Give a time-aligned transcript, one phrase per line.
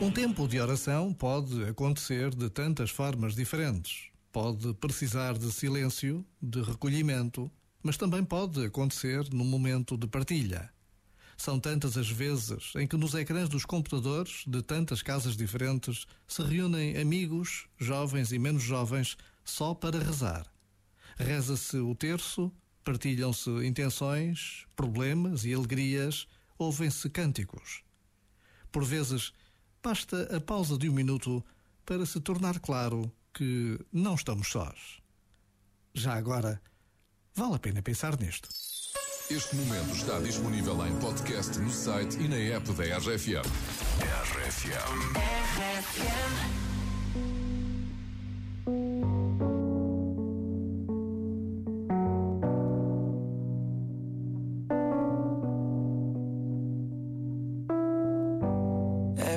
[0.00, 4.10] Um tempo de oração pode acontecer de tantas formas diferentes.
[4.30, 7.50] Pode precisar de silêncio, de recolhimento,
[7.82, 10.70] mas também pode acontecer num momento de partilha.
[11.36, 16.42] São tantas as vezes em que nos ecrãs dos computadores de tantas casas diferentes se
[16.42, 20.46] reúnem amigos, jovens e menos jovens, só para rezar.
[21.16, 22.52] Reza-se o terço,
[22.84, 27.82] partilham-se intenções, problemas e alegrias, ouvem-se cânticos.
[28.70, 29.32] Por vezes,
[29.82, 31.44] basta a pausa de um minuto
[31.84, 34.98] para se tornar claro que não estamos sós.
[35.94, 36.60] Já agora,
[37.34, 38.48] vale a pena pensar nisto.
[39.30, 43.44] Este momento está disponível em podcast no site e na app da RFM.
[44.00, 45.38] RFM.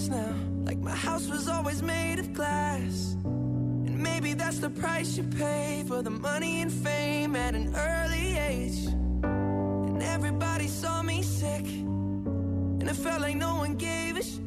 [0.00, 0.34] now.
[0.64, 3.14] Like my house was always made of glass.
[3.24, 8.38] And maybe that's the price you pay for the money and fame at an early
[8.38, 8.86] age.
[9.22, 11.66] And everybody saw me sick.
[11.66, 14.38] And it felt like no one gave a sh.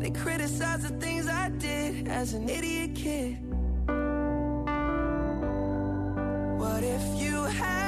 [0.00, 3.36] They criticized the things I did as an idiot kid.
[6.58, 7.87] What if you had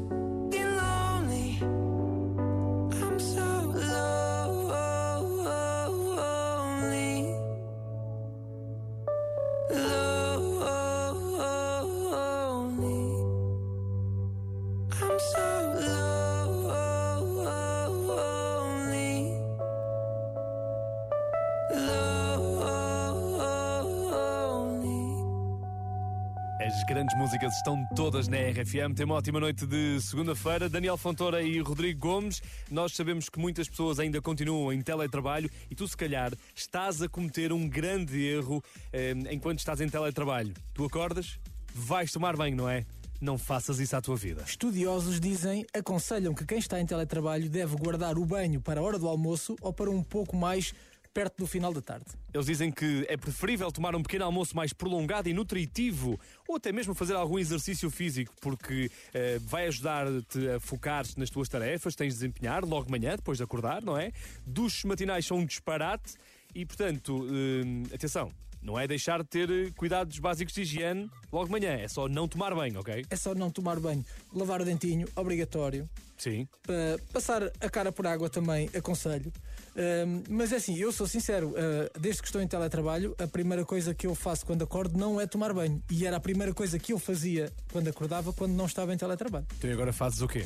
[26.93, 28.93] grandes músicas estão todas na RFM.
[28.93, 30.67] Tem uma ótima noite de segunda-feira.
[30.67, 32.41] Daniel Fontoura e Rodrigo Gomes.
[32.69, 37.07] Nós sabemos que muitas pessoas ainda continuam em teletrabalho e tu, se calhar, estás a
[37.07, 40.53] cometer um grande erro eh, enquanto estás em teletrabalho.
[40.73, 41.39] Tu acordas,
[41.73, 42.85] vais tomar banho, não é?
[43.21, 44.43] Não faças isso à tua vida.
[44.45, 48.99] Estudiosos dizem, aconselham que quem está em teletrabalho deve guardar o banho para a hora
[48.99, 50.73] do almoço ou para um pouco mais
[51.13, 52.05] perto do final da tarde.
[52.33, 56.71] Eles dizem que é preferível tomar um pequeno almoço mais prolongado e nutritivo, ou até
[56.71, 62.13] mesmo fazer algum exercício físico, porque eh, vai ajudar-te a focar nas tuas tarefas, tens
[62.13, 64.11] de desempenhar logo de manhã, depois de acordar, não é?
[64.45, 66.13] Duches matinais são um disparate
[66.55, 68.31] e, portanto, eh, atenção,
[68.61, 72.07] não é deixar de ter eh, cuidados básicos de higiene logo de manhã, é só
[72.07, 73.05] não tomar banho, ok?
[73.09, 74.05] É só não tomar banho.
[74.33, 75.89] Lavar o dentinho, obrigatório.
[76.17, 76.47] Sim.
[76.67, 79.33] Pa- passar a cara por água também aconselho.
[79.75, 83.65] Ahm, mas é assim, eu sou sincero, ah, desde que estou em teletrabalho, a primeira
[83.65, 85.81] coisa que eu faço quando acordo não é tomar banho.
[85.89, 89.47] E era a primeira coisa que eu fazia quando acordava, quando não estava em teletrabalho.
[89.57, 90.45] Então agora fazes o quê?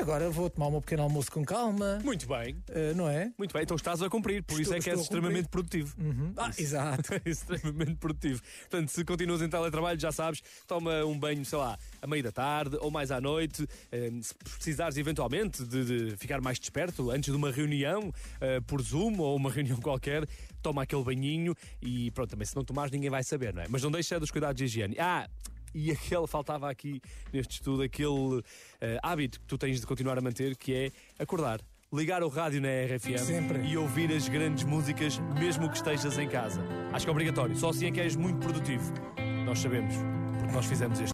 [0.00, 2.56] Agora vou tomar meu pequeno almoço com calma, Muito bem.
[2.70, 3.30] ah, não é?
[3.36, 5.94] Muito bem, então estás a cumprir, por isso Estou- é que és extremamente produtivo.
[6.00, 6.32] Uhum.
[6.36, 7.14] Ah, exato.
[7.14, 8.40] É extremamente produtivo.
[8.70, 12.32] Portanto, se continuas em teletrabalho, já sabes, toma um banho, sei lá, a meio da
[12.32, 13.66] tarde ou mais à noite.
[13.92, 18.80] Eh, Se precisares eventualmente de, de ficar mais desperto antes de uma reunião eh, por
[18.82, 20.26] Zoom ou uma reunião qualquer,
[20.62, 23.66] toma aquele banhinho e pronto, também se não tomares ninguém vai saber, não é?
[23.68, 24.96] Mas não deixa dos cuidados de higiene.
[24.98, 25.28] Ah,
[25.74, 27.00] e aquele, faltava aqui
[27.32, 28.42] neste estudo, aquele
[28.80, 31.60] eh, hábito que tu tens de continuar a manter, que é acordar.
[31.92, 33.66] Ligar o rádio na RFM Sempre.
[33.66, 36.62] e ouvir as grandes músicas, mesmo que estejas em casa.
[36.92, 37.56] Acho que é obrigatório.
[37.56, 38.92] Só assim é que és muito produtivo.
[39.44, 39.94] Nós sabemos,
[40.38, 41.08] porque nós fizemos este.